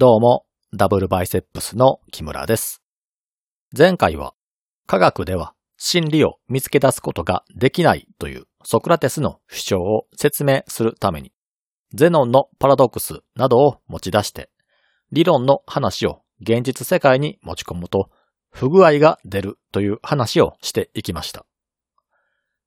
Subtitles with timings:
[0.00, 2.84] どうも、ダブルバイセップスの木村です。
[3.76, 4.32] 前回は、
[4.86, 11.32] 科学では真理を見つけ出すことができないというソクラテスの主張を説明するために、
[11.94, 14.50] ゼノンのパラドックスなどを持ち出して、
[15.10, 18.08] 理論の話を現実世界に持ち込むと、
[18.52, 21.44] 不具合が出るという話をしていきました。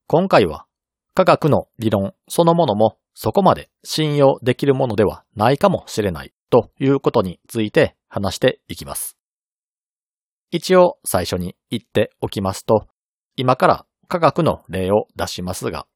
[0.06, 0.66] 今回は、
[1.14, 9.18] 科学の理論そのものもそこまで信用できるものではないかもしれないということについて話していきます。
[10.52, 12.88] 一応最初に言っておきますと、
[13.38, 15.88] 今から科学の例を出しますが、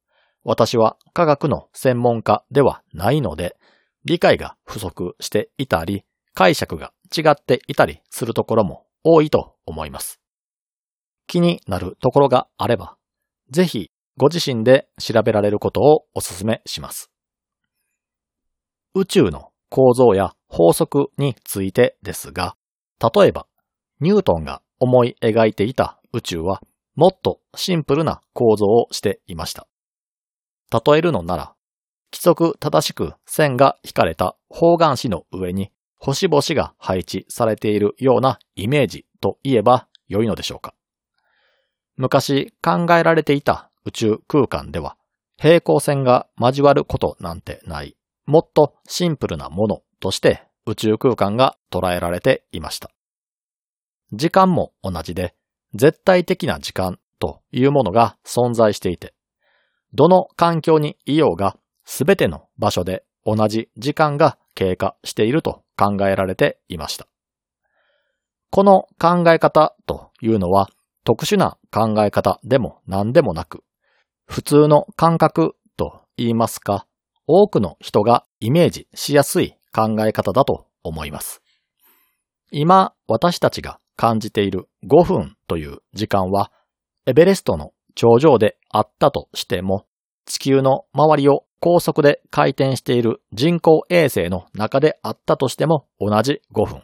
[0.46, 3.58] 私は科学の専門家ではないので、
[4.06, 10.22] 理解が不足していたり、解釈が違っていたりするところも多いと思います。
[11.28, 12.96] 気になるところがあれば、
[13.50, 17.12] ぜひご自身で調べられることをお勧めします。
[18.94, 22.56] 宇宙の構造や法則についてですが、
[23.14, 23.46] 例えば、
[24.00, 26.62] ニュートンが思い描いていた宇宙は
[26.96, 29.68] もっとシンプルな構造をしていました。
[30.72, 31.56] 例えるのなら、
[32.10, 40.74] 規則正しく線が引かれた方眼紙の上に星々が配置されているようなイメージといえば良いのでしょうか。
[41.98, 44.96] 昔考えられていた宇宙空間では
[45.38, 52.92] 平行線が交わることなんてない、もっとシンプルなものとして宇宙空間が捉えられていました。
[54.14, 55.34] 時間も同じで
[55.74, 59.16] 絶対的な時間というものが存在していて、
[59.96, 67.08] どの環境にいようがすべての場所で同じ時間が経過していると考えられていました。
[68.52, 70.70] この考え方というのは
[71.04, 73.64] 特殊な考え方でも何でもなく、
[74.28, 76.86] 普通の感覚と言いますか、
[77.26, 81.42] 多くの人がイメージしやすい考え方だと思います。
[82.52, 86.52] 今、私たちが感じている5分という時間は、
[87.06, 89.86] エベレストの頂上であったとしても、
[90.26, 96.84] 地球の周りを高速で回転している人工衛星の中であったとしても同じ5分。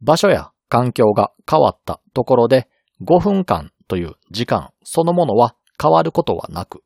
[0.00, 2.68] 場所や環境が変わったところで
[3.02, 6.82] 5分間という時間そのものは変わることはなく、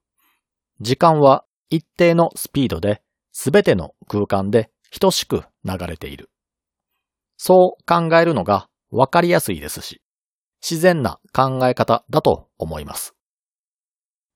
[0.81, 4.71] 時間は一定のスピードで全ての空間で
[5.01, 6.31] 等しく流れている。
[7.37, 10.03] そう考えるのがわかりやすいですし、
[10.63, 13.15] 自然な考え方だと思います。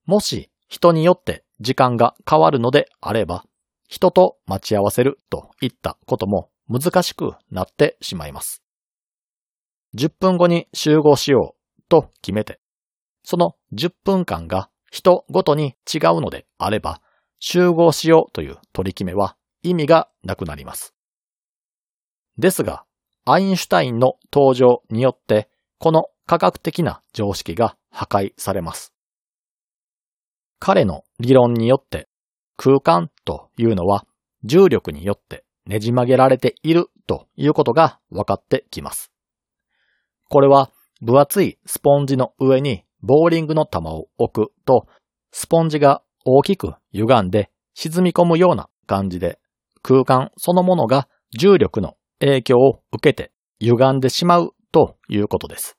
[0.06, 3.44] もし人によって時間が変わるのであれば、
[3.88, 8.62] 人と待ち合わせるといったことも難しくなってしまいます。
[9.94, 12.60] 10分後に集合しようと決めて、
[13.22, 17.00] その10分間が人ごとに違うのであれば、
[17.38, 20.94] 集合しようという取り決めは意味がなくなります。
[22.38, 22.84] ですが、
[23.24, 25.48] アインシュタインの登場によって、
[25.78, 28.92] この科学的な常識が破壊されます。
[30.58, 32.08] 彼の理論によって
[32.56, 34.06] 空間というのは
[34.44, 39.12] 重力によってねじ曲げられているということが分かってきます。
[40.28, 40.70] これは
[41.02, 44.86] 分厚いスポンジの上にボーリングの球を置くと
[45.30, 49.38] スポンジが大きく歪んで沈み込むような感じで
[49.82, 55.78] 空間そのものが重力の影響を受けて歪んでしまうということです。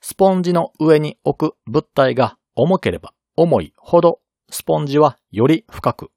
[0.00, 6.10] スポンジの上に置く物体が重ければ重いほどスポンジはより深く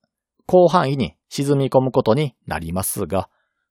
[0.47, 3.29] 広範囲に沈み込むことになりますが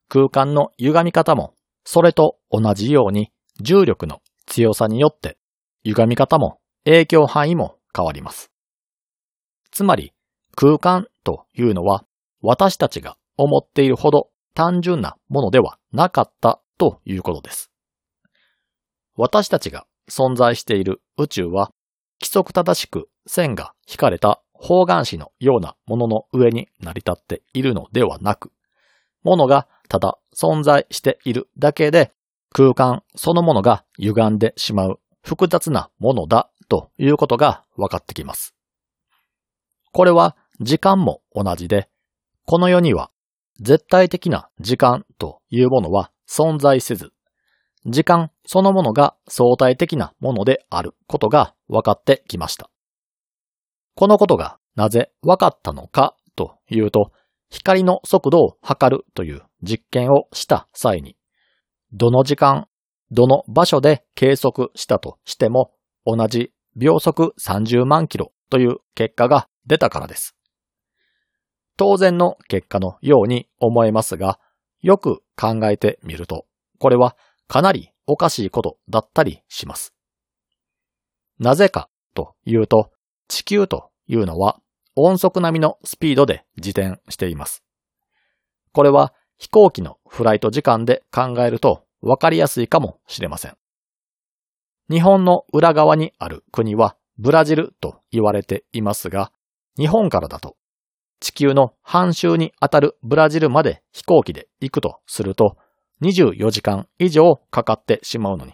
[0.09, 1.55] 空間の歪み方も
[1.85, 5.39] それと同じように重力の強さによって
[5.85, 8.51] 歪み方も影響範囲も変わります。
[9.71, 10.13] つまり
[10.55, 12.05] 空間というのは
[12.41, 17.71] 私たちが思っているほど単純なものではなかったということです。
[19.15, 21.71] 私たちが存在している宇宙は
[22.21, 28.51] 規則正しく線が引かれた方眼紙のようなものの上に成り立っているのではなく、
[29.23, 32.11] ものがただ存在しているだけで
[32.51, 38.58] 空間そのものが歪んでしまう複雑なものだということが分かってきます。
[39.91, 41.89] これは時間も同じで、
[42.45, 43.11] この世には
[43.61, 47.11] 絶対的な時間というものは存在せず、
[47.85, 52.69] 時間そのものが相対的なものであることが分かってきました。
[53.95, 57.11] このことがなぜ分かったのかというと、
[57.49, 61.17] 光の速度を測るという実験をした際に、
[61.91, 62.67] どの時間、
[63.11, 65.71] どの場所で計測したとしても
[66.05, 70.35] 同じ秒速30万キロという結果が出たからです。
[71.77, 74.39] 当然の結果のように思えますが、
[74.81, 76.45] よく考えてみると、
[76.79, 77.15] これは
[77.47, 79.93] かなりおかしいことだったりします。
[81.37, 82.91] なぜかというと、
[83.29, 84.59] 地球というのは
[84.95, 87.63] 音速並みのスピードで自転しています。
[88.73, 93.55] これは飛行機のフライト時間で考えるとわかりやすいかもしれません。
[94.89, 99.31] 日本の裏側にある国はブラジルと言われていますが、
[99.79, 100.57] 日本からだと
[101.19, 105.57] 地球の半周にあたるブラジルまで飛行機で行くとすると
[106.01, 108.53] 24時間以上かかってしまうのに、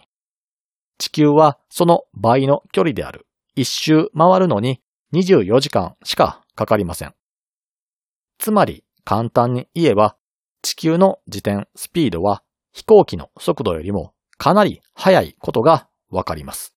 [0.98, 4.80] 地球はその倍の距離である一周回るのに
[5.14, 7.14] 24時間しかかかりません。
[8.38, 10.16] つまり簡単に言えば
[10.62, 12.42] 地球の自転スピードは
[12.72, 16.76] 飛行機の速度よりもかなり速いことがわかります。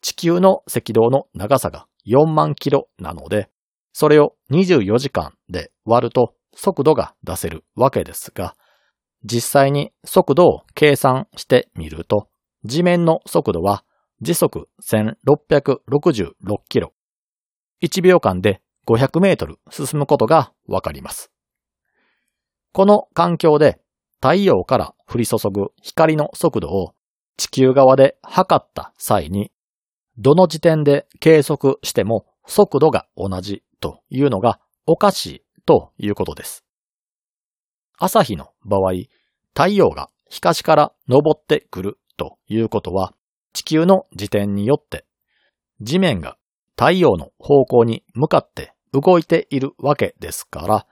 [0.00, 3.50] 地球の赤道の長さが4万キロなので、
[3.92, 8.54] それを24時間で割ると速度が出せるわけですが、
[9.24, 12.28] 実際に速度を計算してみると、
[12.64, 13.84] 地面の速度は
[14.20, 16.34] 時速1666
[16.68, 16.92] キロ。
[17.82, 21.30] 1秒間で500メートル進むことがわかります。
[22.72, 23.80] この環境で
[24.20, 26.92] 太陽から降り注ぐ光の速度を
[27.36, 29.50] 地球側で測った際に、
[30.18, 36.64] どの時点で計測しても速度が同じというのがおかしいということです。
[37.98, 38.92] 朝日の場合、
[39.54, 43.14] 太陽が東から昇ってくるということは、
[43.52, 45.06] 地球の自転によって
[45.80, 46.36] 地面が
[46.76, 50.86] 太陽の方向に向かって動いているわけですから、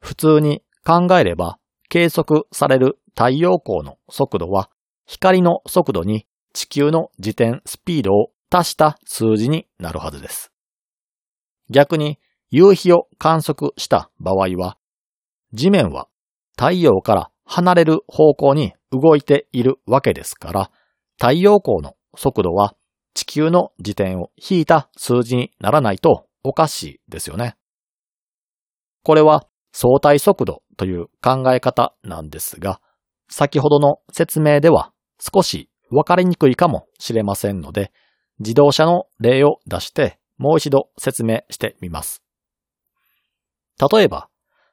[0.00, 1.58] 普通に考えれば
[1.88, 4.70] 計測される太陽光の速度は
[5.06, 10.52] 光の速度に地球の自転スピードを足した数字になるはずです。
[11.70, 12.18] 逆に
[12.50, 14.78] 夕日を観測した場合は、
[15.52, 16.08] 地面は
[16.56, 20.70] 太陽から離れる方向に動いているわけですから、
[21.18, 22.74] 太陽光の速度は
[23.14, 27.56] 地球の自転を引いた数字にならないとおかしいですよね。
[29.02, 32.80] これは相対速度という考え方なんですが、
[33.28, 37.92] 先ほどの説明では少しわかりにくいかもしれませんので、
[38.40, 42.22] 自動車の例を出してもう一度説明してみます。
[43.92, 44.28] 例えば、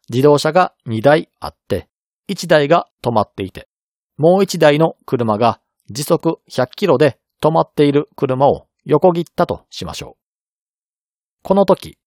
[0.10, 1.90] 自動車が2台あって、
[2.30, 3.68] 1台が止まっていて、
[4.18, 5.60] もう1台の車が
[5.90, 10.26] 時速100キロで止まっている車を横切ったとしましょう。
[11.44, 11.98] この時、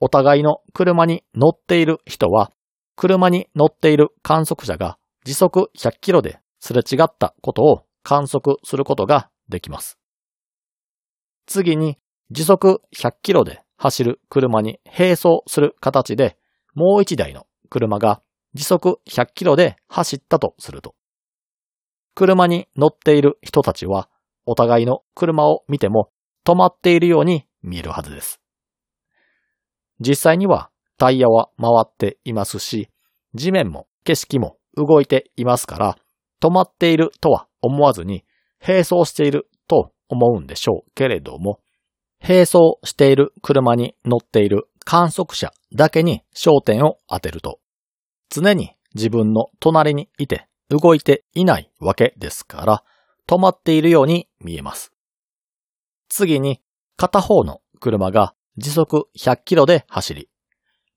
[0.00, 2.52] お互いの車に乗っている人は、
[2.96, 9.98] 車に乗っている観測者が時速100キロですれ違ったことを観測することができます。
[11.48, 11.98] 次に
[12.30, 16.36] 時速100キロで走る車に並走する形で
[16.74, 18.22] もう一台の車が
[18.54, 20.94] 時速100キロで走ったとすると、
[22.14, 24.08] 車に乗っている人たちは
[24.44, 26.10] お互いの車を見ても
[26.44, 28.40] 止まっているように見えるはずです。
[30.00, 32.90] 実際にはタイヤは回っていますし、
[33.34, 35.98] 地面も景色も動いていますから、
[36.42, 38.24] 止まっているとは思わずに
[38.66, 41.60] 並走していると思うんでしょうけれども、
[42.20, 47.60] 並走している車に乗っている観測者だけに焦点を当てると、
[48.30, 52.84] 常に自分の隣にいて動いていないわけですから、
[53.26, 54.92] 止まっているように見えます。
[56.08, 56.60] 次に、
[56.96, 60.28] 片方の車が時速100キロで走り、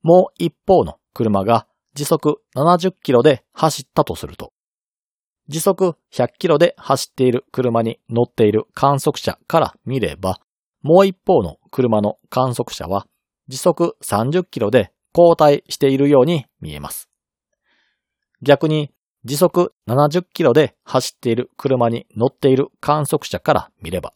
[0.01, 4.53] もう一方の車が時速70キロで走ったとすると、
[5.48, 10.39] 時速100キロで走っている車に乗っている観測者から見れば、
[10.81, 13.07] もう一方の車の観測者は
[13.48, 17.10] 時速30キロで交代しているように見えます。
[18.41, 18.91] 逆に
[19.24, 24.13] 時速70キロで走っている車に乗っている観測者から見れば、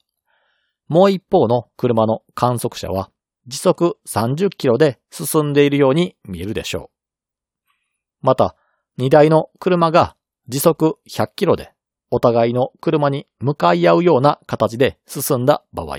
[0.88, 3.12] もう一方の車の観測者は
[3.48, 6.96] 時速30キロで進んでいるように見えるでしょう。
[8.22, 8.56] また、
[8.98, 10.16] 荷台の車が
[10.48, 11.74] 時速100キロで
[12.12, 15.98] お互いの車に向かい合うような形で進んだ場合、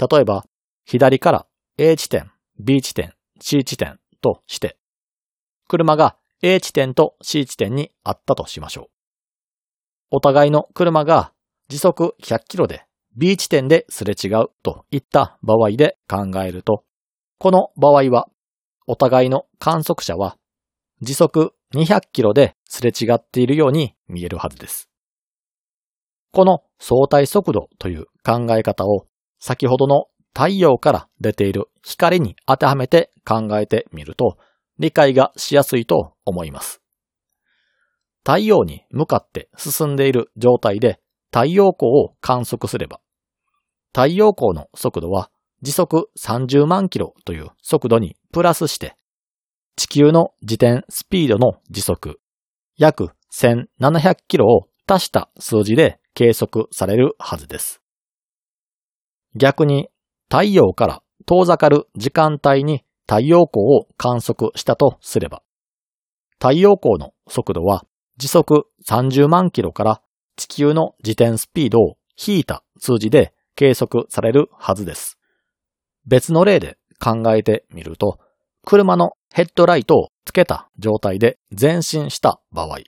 [0.00, 0.46] 例えば、
[0.86, 1.46] 左から
[1.76, 4.78] A 地点、B 地点、C 地点として、
[5.68, 8.86] 車が A 地点と C 地点にあったとしましょう。
[10.12, 11.32] お互いの車が
[11.68, 16.84] 時速100キロで B 地点ですれ違うといった場合で考えると、
[17.38, 18.28] この場合は、
[18.86, 20.36] お互いの観測者は
[21.02, 24.88] 時速200キロですれ違っているように見えるはずです。
[26.32, 29.06] この相対速度という考え方を
[29.38, 34.36] 先ほどの太陽から出ている光に当てはめて考えてみると
[34.78, 36.80] 理解がしやすいと思います。
[38.24, 41.00] 太陽に向かって進んでいる状態で
[41.32, 43.00] 太陽光を観測すれば、
[43.92, 45.30] 太陽光の速度は
[45.62, 48.96] 時速30万キロという速度にプラスして、
[49.76, 52.20] 地球の自転スピードの時速
[52.76, 57.80] 約1700キロを足した数字で計測されるはずです。
[59.34, 59.88] 逆に
[60.28, 65.42] 太陽から遠ざかる時間帯に太陽光を観測したとすれば、
[66.34, 67.84] 太陽光の速度は
[68.16, 70.02] 時速30万キロから
[70.36, 75.18] 地球の自転スピードを引いた数字で計測されるはずです。
[76.06, 78.18] 別の例で考えてみると、
[78.64, 82.80] 車のヘッドライトをつけた状態で前進した場合、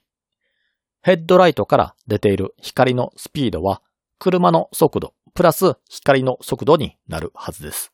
[1.01, 3.81] ヘッドライトから出ている光のスピードは
[4.19, 7.93] 車の速度プラス光の速度になるはずです。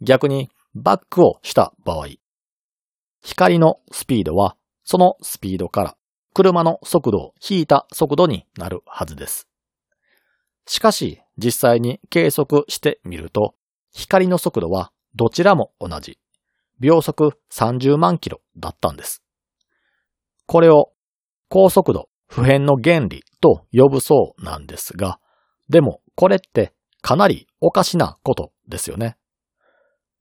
[0.00, 2.06] 逆にバックをした場合、
[3.22, 5.96] 光のスピードはそのスピードから
[6.32, 9.46] 車の速度を引いた速度になるはずです。
[10.66, 13.54] しかし実際に計測してみると
[13.92, 16.18] 光の速度はどちらも同じ
[16.80, 19.22] 秒速30万キロだったんです。
[20.46, 20.92] これを
[21.48, 25.20] 高速度普遍の原理と呼ぶそうなんですが、
[25.68, 26.72] でもこれって
[27.02, 29.16] かなりおかしなことですよね。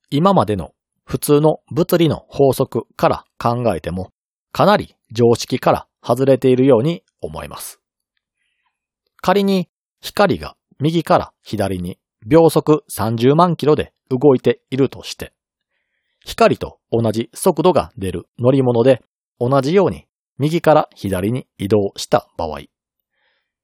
[0.09, 0.71] 今までの
[1.05, 4.11] 普通の物理の法則から考えても、
[4.51, 7.79] かなり常識から外れているように思います。
[9.21, 9.69] 仮に
[10.01, 15.33] 光が右から左に秒速30万キロで動いているとして、
[16.25, 19.01] 光と同じ速度が出る乗り物で
[19.39, 20.05] 同じように
[20.38, 22.61] 右から左に移動した場合、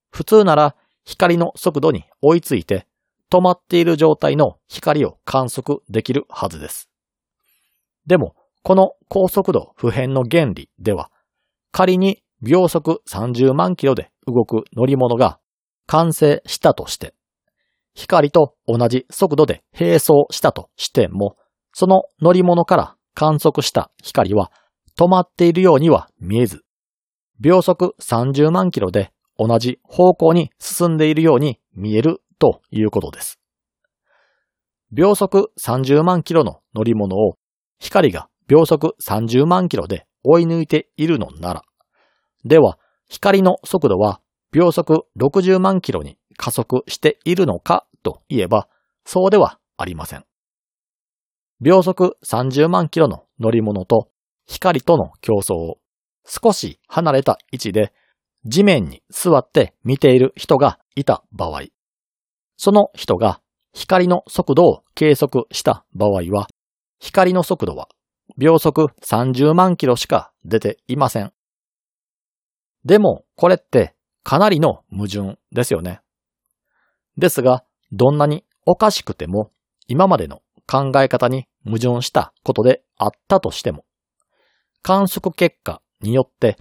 [0.10, 2.88] 普通なら光の速度に追いついて
[3.32, 6.90] 止まっている状態の光を観測できるはずです。
[8.06, 11.12] でも、この高速度普遍の原理では、
[11.72, 15.40] 仮に秒速30万キロで動く乗り物が
[15.88, 17.14] 完成したとして、
[17.94, 21.38] 光と同じ速度で並走したとしても、
[21.78, 24.50] その乗り物から観測した光は
[24.98, 26.64] 止まっているようには見えず、
[27.42, 33.42] 秒速30万キロで同じ方向に進んでいるように見えるということです。
[34.94, 37.36] 秒速30万キロの乗り物を
[37.78, 41.64] 光が秒速30万キロで追い抜いているのなら、
[42.46, 42.80] では
[43.10, 44.22] 光の速度は
[44.54, 48.70] 秒速60万キロに加速しているのかといえば、
[49.04, 50.24] そうではありません。
[51.62, 54.10] 秒速30万キロの乗り物と
[54.46, 55.78] 光との競争を
[56.26, 57.94] 少し離れた位置で
[58.46, 61.64] 地面に座って見ている人がいた場合、
[62.58, 63.42] その人が
[63.74, 66.48] 光の速度を計測した場合は、
[67.00, 67.90] 光の速度は
[68.38, 71.32] 秒速30万キロしか出ていません。
[72.84, 76.02] でも、これってかなりの矛盾ですよね。
[77.18, 79.52] ですが、どんなにおかしくても、
[79.88, 83.86] 今までの考え方に矛盾したことであったとしても、
[84.82, 86.58] 観測結果によって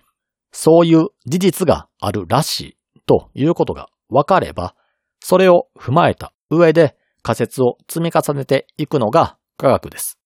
[0.52, 4.74] そういう事実があるらしいということが分かれば、
[5.20, 10.18] それを踏まえた上で仮説を積み重ねていくのが科学です。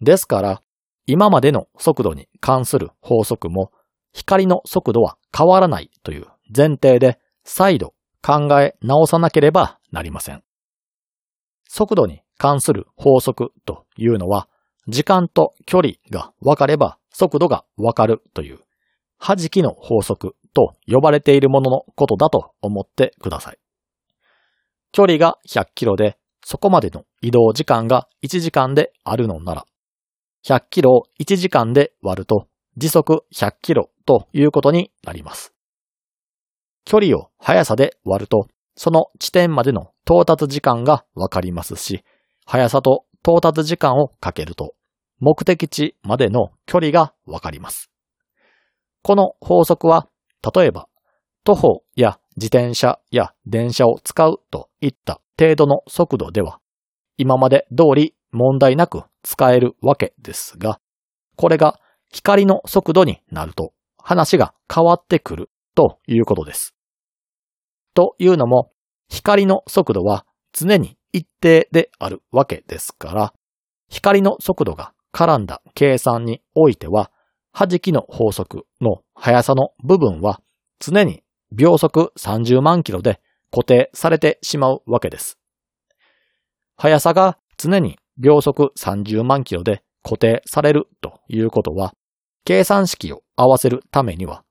[0.00, 0.62] ですから、
[1.06, 3.70] 今までの速度に関する法則も、
[4.12, 10.42] 光の速度は変わらないという前提で再度考え直さなければなりません。
[11.68, 14.48] 速度に関する法則というのは、
[14.88, 18.60] 時間と距離が分かれば速度が分かるという
[19.18, 23.58] 弾きの法則と呼ばれているもののことだと思ってください。
[24.90, 29.66] 距離が100キロで、そこまでの移動時間が1時間であるのなら、
[30.46, 35.52] 100キロを1時間で割ると時速100キロということになります。
[36.86, 42.02] 距離を速さで割ると、その地点までの到達時間がわかりますし、
[42.52, 44.74] 速さと到達時間をかけると、
[45.20, 47.92] 目的地までの距離がわかります。
[49.04, 50.08] この法則は、
[50.52, 50.88] 例えば、
[51.44, 56.58] 徒歩や自転車や電車を使うといった程度の速度では、
[57.16, 60.80] 今まで通り問題なく使えるわけですが、
[61.36, 61.78] これが
[62.10, 66.74] 光の速度になると話が変わってくるということです。
[67.94, 68.72] というのも、
[69.08, 73.34] 光の速度は常に一定であるわけですから、
[73.88, 77.10] 光の速度が絡んだ計算においては、
[77.52, 80.40] 弾きの法則の速さの部分は
[80.78, 85.38] 常に秒速30万キロで固定されてしまうわけです。
[86.76, 91.92] 速さが常に秒速30万キロで固定されるということは、
[92.44, 94.44] 計算式を合わせるためには、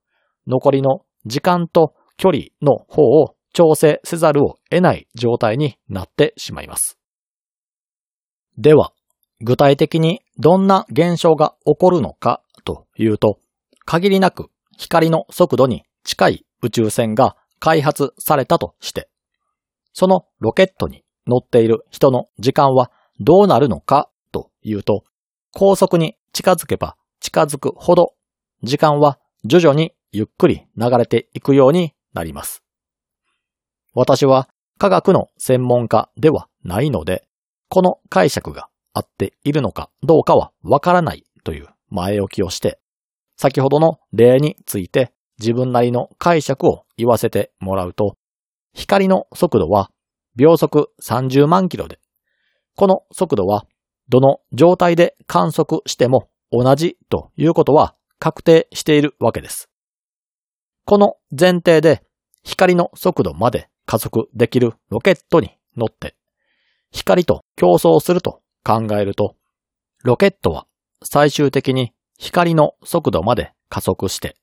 [0.47, 6.97] 残りの時間と距離の方を調整せざるを得ない状態になってしまいます。
[8.57, 8.93] では、
[9.41, 13.37] 具体的にどんな現象が起こるのかというと、
[13.83, 19.09] 限りなく光の速度に近い宇宙船が開発されたとして、
[19.91, 25.03] そのロケットに乗っている人の時間はどうなるのかというと、
[25.51, 28.13] 高速に近づけば近づくほど
[28.63, 32.63] 時間は徐々にゆっくり流れていくようになります。
[33.99, 37.27] 私は科学の専門家ではないので、
[37.67, 42.79] この解釈が合っているのかどうかはわからないという前置きをして、
[43.35, 48.15] 先ほどの例について自分なりの解釈を言わせてもらうと、
[48.73, 49.91] 光の速度は
[50.37, 51.99] 秒速30万キロで、
[52.77, 53.65] この速度は
[54.07, 59.69] どの状態で観測しても同じということは確定しているわけです。
[60.85, 62.01] この前提で
[62.43, 66.15] 光の速度まで加速できるロケットに乗って
[66.91, 69.35] 光と競争すると考えると、
[70.03, 70.67] ロケットは
[71.03, 74.35] 最終的に光の速度まで加速して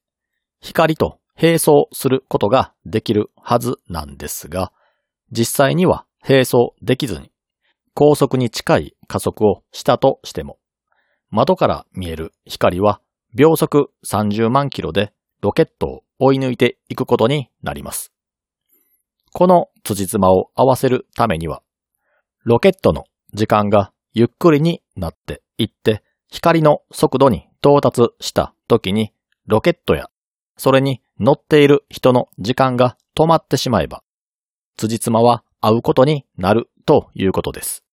[0.60, 4.72] 光と並走することができるはずなんですが、
[5.30, 7.30] 実際には並走できずに
[7.94, 10.58] 高速に近い加速をしたとしても、
[11.30, 13.00] 窓から見える光は
[13.32, 18.15] 秒速30万キロでロケットを追い抜いていくことになります。
[19.38, 21.60] この辻褄を合わせるためには、
[22.44, 29.12] ロケットの時間がゆっくりになっていって光の速度に到達した時に
[29.46, 30.08] ロケットや
[30.56, 34.02] それに乗っている人の時間が止まってしまえば、
[34.78, 37.84] 辻褄は合うことになるということです。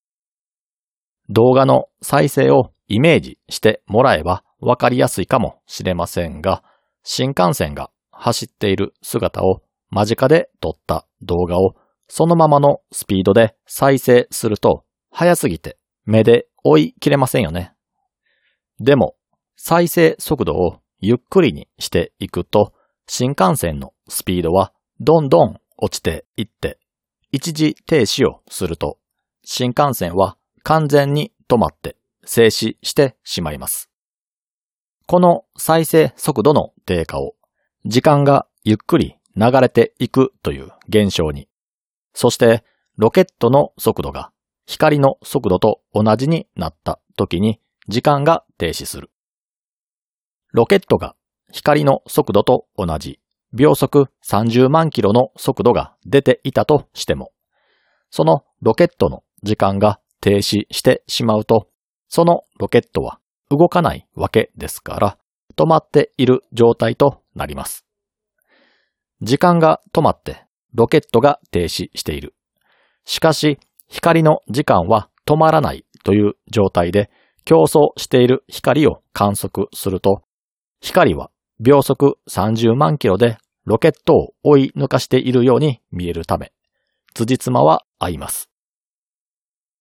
[1.28, 6.64] 動画の再生をイメージしてもらえばわかりやすいかもしれませんが、
[7.04, 9.62] 新幹線が走っている姿を
[9.94, 11.76] 間近で撮った動画を
[12.08, 17.74] そのままのスピードで再生すると速すぎて目で追い切れませんよね。
[18.80, 19.16] でも
[19.56, 22.74] 再生速度をゆっくりにしていくと
[23.08, 26.80] 新幹線のスピードはどんどん落ちていって
[27.32, 28.98] 一時停止をすると
[29.46, 33.92] 新幹線は完全に止まって静止してしまいます。
[35.06, 37.36] この再生速度の低下を
[37.86, 41.48] 時間がゆっくり流れていくという現象に、
[42.14, 42.64] そして
[42.98, 44.32] ロケットの速度が
[44.66, 49.10] 光の速度と同じになった時に時間が停止する。
[50.52, 51.16] ロケットが
[51.52, 53.20] 光の速度と同じ
[53.54, 57.32] 秒速30万キロの速度が出ていたとしても、
[58.10, 61.68] そのロケットの時間が停止してしまうと、
[62.08, 63.20] そのロケットは
[63.50, 65.18] 動かないわけですから、
[65.56, 67.86] 止まっている状態となります。
[69.24, 72.36] 時間が止まってロケットが停止している。
[73.06, 73.58] しかし、
[73.88, 77.10] 光の時間は止まらないという状態で
[77.46, 80.24] 競争している光を観測すると、
[80.82, 81.32] 光は
[81.62, 86.52] 秒速30万キロでロケットを追い抜かしているように見えるため、
[87.14, 88.50] 辻褄は合います。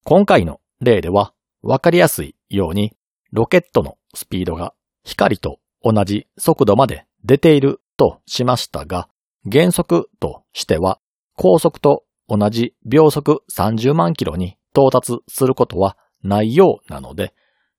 [0.04, 2.92] 今回の例ではわかりやすいように
[3.32, 9.08] ロケットのスピードが光と同じ速度まで出ているとしましたが、
[9.50, 11.00] 原則としては
[11.36, 17.34] 高速と同じ秒速30万キロに到達することはないようなので、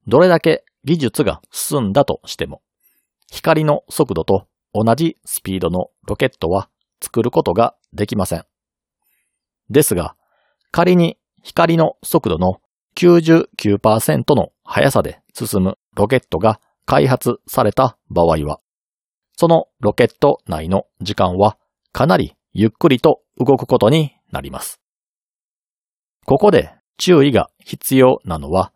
[0.07, 2.61] どれだけ技術が進んだとしても、
[3.31, 6.69] 光の速度と同じスピードのロケットは
[7.01, 8.45] 作ることができません。
[9.69, 10.15] ですが、
[10.71, 12.57] 仮に光の速度の
[12.95, 18.59] 99%の速さで進むロケットが開発された場合は、
[19.35, 21.57] そのロケット内の時間は
[21.91, 24.79] かなりゆっくりと動くことになります。
[26.25, 28.71] ここで注意が必要なのは、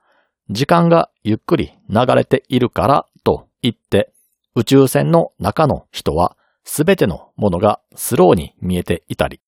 [0.49, 4.13] 時間がゆっくり流れているからと言って
[4.55, 9.39] 宇宙船の中の人はすべてのものがスローに見えていたり、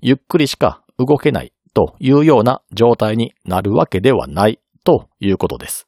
[0.00, 5.86] ゆっくりしか動けないというような状態になるわけではないということです。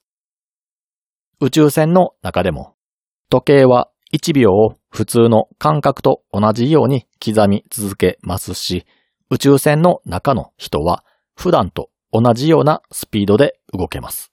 [1.40, 2.76] 宇宙船の中でも
[3.28, 8.86] 時計は1秒を普通の感覚と同じように刻み続けますし、
[9.30, 11.04] 宇宙船の中の人は
[11.36, 14.32] 普段と同じようなスピードで動けます。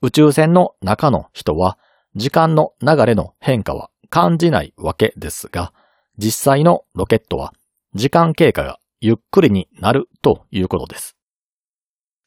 [0.00, 1.78] 宇宙船の中の人は
[2.14, 5.72] 時間の流れの変化は感じないわけですが、
[6.16, 7.52] 実際のロケットは
[7.94, 11.16] 時間経過がゆっくりになるということです。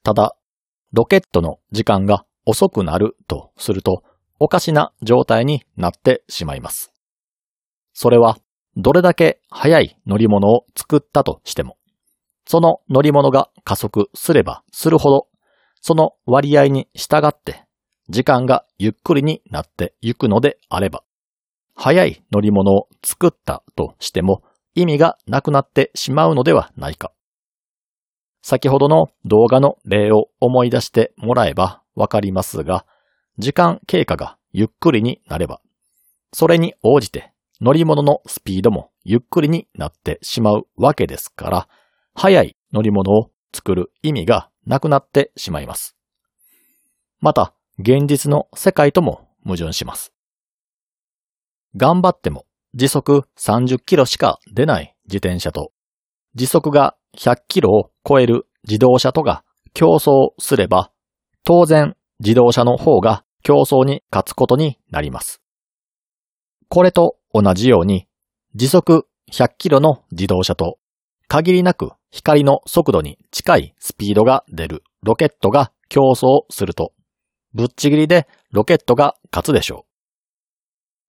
[0.03, 0.36] ただ、
[0.93, 4.03] ロケットの時間が遅くなるとすると、
[4.43, 6.91] おかしな状態になってしまいます。
[7.93, 8.39] それは、
[8.75, 11.77] どれだけ速い乗り物を作ったとしても、
[12.47, 15.27] その乗り物が加速すればするほど、
[15.80, 17.65] その割合に従って
[18.10, 21.04] 時間がゆっくりになっていくのであれば、
[21.75, 24.41] 速い乗り物を作ったとしても
[24.73, 27.12] 意味がなくなってしまうのではないか。
[28.41, 32.88] 先ほどの動画の例を思い出してもらえばわかりますが、
[33.41, 35.62] 時間経過がゆっくりになれば、
[36.32, 41.67] それに応じて乗り物のスピードもゆっくりになってしまうわけですから、
[42.13, 45.95] 速い乗り物を作る意味がなくなってしまいます。
[47.19, 50.13] また、現実の世界とも矛盾します。
[51.75, 55.71] 頑張っても時速30キロしか出ない自転車と、
[56.36, 60.91] 時速が100キロを超える自動車とが競争すれば、
[61.43, 65.41] 当然自動車の方が競争に勝つことになります。
[66.69, 68.08] これと同じように、
[68.56, 70.77] 時速100キロの自動車と、
[71.27, 76.93] 限りなく光の速度に近いスピードが出るロケットが競争すると、
[77.54, 79.91] ぶっちぎりでロケットが勝つでしょう。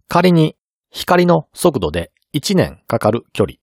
[0.09, 0.57] 仮に
[0.91, 3.59] 光の速度で1年かかる距離、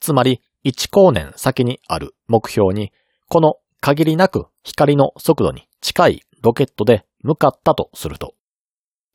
[0.00, 2.92] つまり1光年先にある目標に、
[3.28, 8.34] この限りなく光の速度に近いロケットで向かったとすると、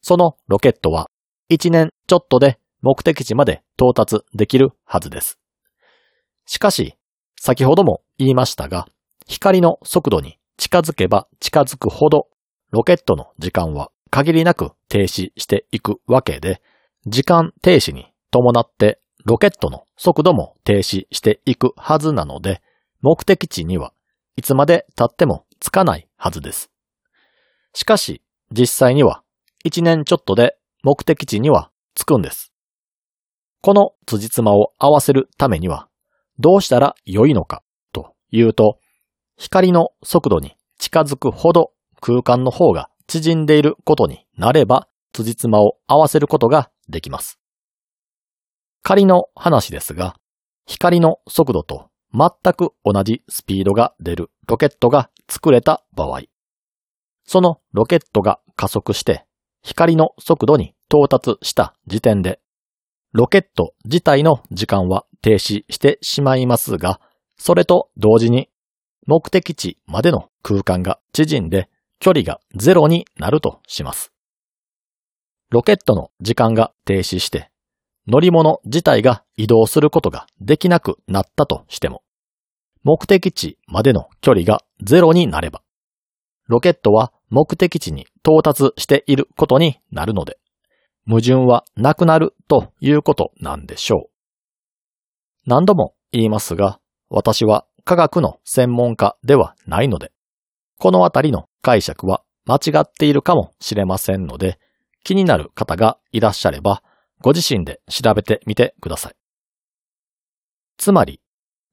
[0.02, 1.10] そのロケットは
[1.50, 5.40] 1年ちょっとで目的地まで到達できるはずです。
[6.46, 6.96] しかし、
[7.40, 8.88] 先ほども言いましたが、
[9.28, 12.28] 光の速度に近づけば近づくほど、
[12.72, 16.62] ロケットの時間は限りなく停止していくわけで、
[17.08, 22.62] 時間停止に伴ってロケットの速度も停止していくはずなので、
[23.02, 23.94] 目的地には
[24.36, 26.70] いつまで経っても着かないはずです。
[27.76, 29.22] しかし、実際には
[29.66, 32.54] 1年ちょっとで目的地には着くんです。
[33.62, 35.90] この辻褄を合わせるためには、
[36.40, 38.80] どうしたら良いのかというと、
[39.38, 47.40] 光の速度に近づくほど空間の方が縮んでいることになれば、辻褄を合わせることができます。
[48.84, 50.16] 仮の話ですが、
[50.66, 56.22] 光の速度と全く同じスピードが出るロケットが作れた場合、
[57.26, 59.26] そのロケットが加速して
[59.66, 62.40] 光の速度に到達した時点で、
[63.14, 67.02] ロケット自体の時間は停止してしまいますが、
[67.38, 68.50] それと同時に
[69.08, 71.68] 目的地までの空間が縮んで
[72.00, 74.12] 距離がゼロになるとします。
[75.50, 77.50] ロケットの時間が停止して、
[78.08, 82.04] 乗り物自体が移動することができなくなったとしても、
[82.84, 85.64] 目的地までの距離がゼロになれば、
[86.48, 90.38] ロケットは目的地に到達していることになるので、
[91.08, 94.16] 矛盾はなくなるということなんでしょう。
[95.46, 100.12] 何度も言いますが、私は科学の専門家ではないので、
[100.80, 104.60] このあたりの解釈は間違っているかもしれませんので、
[105.04, 106.82] 気になる方がいらっしゃれば、
[107.22, 109.16] ご自身で調べてみてください。
[110.78, 111.22] つまり、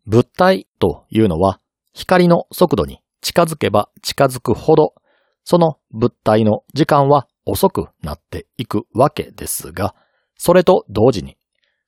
[0.07, 1.61] 物体というのは、
[1.93, 4.95] 光の速度に近づけば近づくほど、
[5.45, 9.95] その物体の時間は遅くなっていくわけですが、
[10.37, 11.37] それと同時に、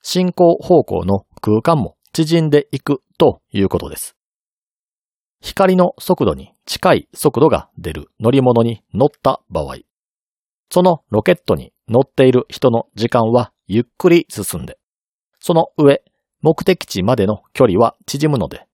[0.03, 4.17] 進行方向の空間も縮んでいくということです。
[5.41, 9.77] 光の速度に近い速度が出る乗り物に乗った場合、
[10.71, 14.79] そのロケットに乗っている人の時間はゆっくり進んで、
[15.41, 16.03] その上、
[16.41, 18.67] 目的地までの距離は縮むので、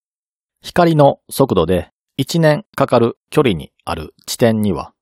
[0.62, 4.94] 光の速度で1年かかる距離にある地点には、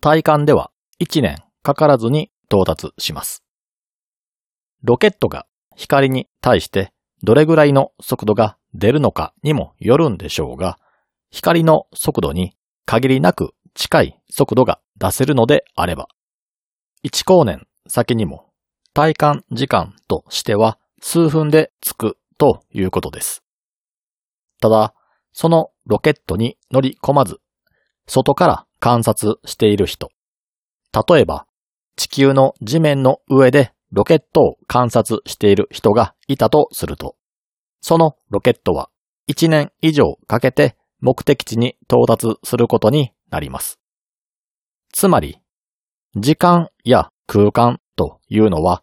[0.00, 3.42] 体感では1年かからずに到達します。
[4.82, 10.78] ロケットが光に対してどれぐらいの速度が出るのかにもよるんでしょうが、
[11.30, 12.54] 光の速度に
[12.84, 16.08] 限りなく近い速度が出せるのであれば、
[17.04, 18.50] 1光年先にも
[18.92, 23.42] 体感時間としては数分で着くということです。
[24.60, 24.94] ただ、
[25.32, 27.40] そのロケットに乗り込まず、
[28.06, 30.10] 外から観察している人、
[30.92, 31.46] 例えば
[31.96, 37.16] 地球の地面の上でロケットを観察している人がいたとすると、
[37.80, 38.90] そのロケットは
[39.28, 43.78] 1年以上かけて目的地に到達することになります。
[44.92, 45.38] つまり、
[46.16, 48.82] 時間や空間というのは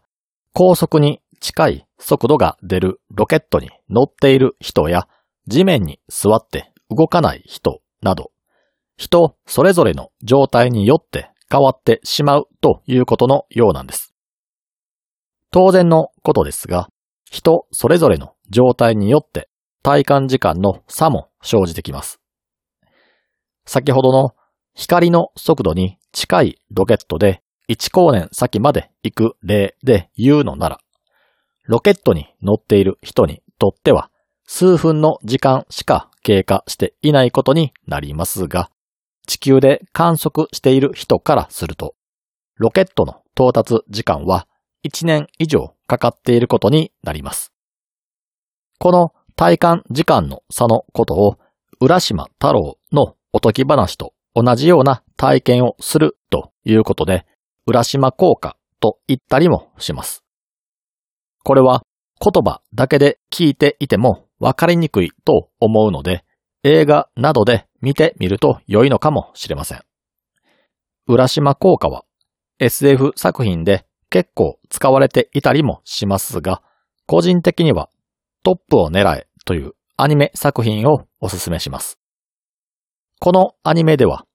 [0.52, 5.08] 高速に近い速度が出るロケットに乗っている人や
[5.46, 8.31] 地面に座って動かない人など。
[9.02, 14.14] 人それぞれの状態によって変わってしまうということのようなんです。
[15.50, 16.88] 当然のことですが、
[17.28, 19.48] 人それぞれの状態によって
[19.82, 22.20] 体感時間の差も生じてきます。
[23.64, 24.36] 先ほどの
[24.76, 30.78] 光の速度に近いロケットで1光年先まで行く例で言うのなら、
[31.64, 34.12] ロケットに乗っている人にとっては
[34.46, 38.70] 数分の時間しか経過していないことになりますが、
[39.26, 41.94] 地球で観測している人からすると、
[42.56, 44.46] ロケットの到達時間は
[44.84, 47.52] 1年以上かかっていることになります。
[48.78, 51.38] この体感時間の差のことを、
[51.80, 57.26] 浦島太郎のおとぎ話と同じような体験をするということで、
[57.66, 60.24] 浦島効果と言ったりもします。
[61.44, 61.82] これは
[62.20, 66.24] 言葉だけで聞いていてもわかりにくいと思うので、
[66.64, 69.80] 映画などで見てみると良いのかもしれません。
[71.06, 72.04] 浦島効果は
[72.58, 76.62] SF 作品で結構使われていたりもしますが、
[77.06, 77.90] 個人的には
[78.44, 81.98] トップを狙えというアニメ作品をおすすめします。
[83.18, 84.26] このアニメでは、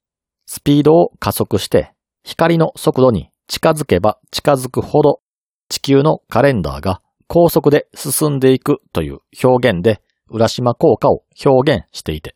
[0.45, 5.21] スピードを加速して光の速度に近づけば近づくほど
[5.69, 12.35] 地球のカレンダーが高速で進んでいくという表現で浦島効果を表現していて、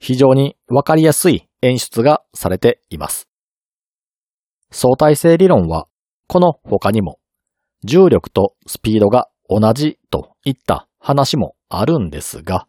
[0.00, 3.28] 非常にわかりやすい演出がされています。
[4.72, 5.86] 相対性理論は
[6.26, 7.18] この他にも、
[7.84, 12.68] 重力とスピードが同じといった話もあるんですが、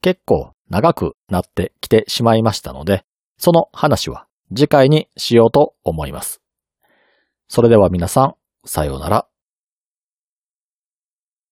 [0.00, 3.04] 結構長くなってきてしまいましたので、
[3.36, 6.40] その話は次回にしようと思います。
[7.48, 9.29] それでは皆さん、さようなら。